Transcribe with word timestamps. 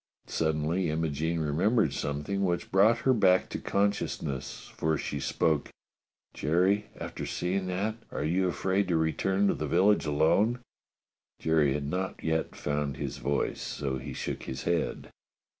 Suddenly 0.25 0.89
Imogene 0.89 1.39
remembered 1.39 1.93
something 1.93 2.43
which 2.43 2.71
brought 2.71 2.97
her 3.05 3.13
back 3.13 3.49
to 3.49 3.59
consciousness, 3.59 4.71
for 4.75 4.97
she 4.97 5.19
spoke: 5.19 5.69
"Jerry, 6.33 6.87
after 6.99 7.23
seeing 7.27 7.67
that, 7.67 7.97
are 8.09 8.23
you 8.23 8.47
afraid 8.47 8.87
to 8.87 8.97
return 8.97 9.47
to 9.47 9.53
the 9.53 9.67
village 9.67 10.07
alone. 10.07 10.55
f^" 10.55 10.59
Jerry 11.43 11.73
had 11.73 11.85
not 11.85 12.23
yet 12.23 12.55
found 12.55 12.97
his 12.97 13.17
voice, 13.17 13.61
so 13.61 13.99
he 13.99 14.11
shook 14.13 14.41
his 14.41 14.63
head. 14.63 15.11